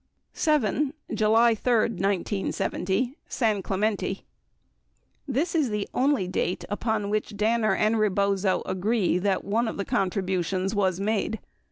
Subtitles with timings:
[0.33, 0.95] 7.
[1.13, 4.23] JULY 3, 1970 SAN CLEMENTE
[5.27, 9.85] This is the only date upon which Danner and Rebozo agree that one of the
[9.85, 11.37] contributions was made.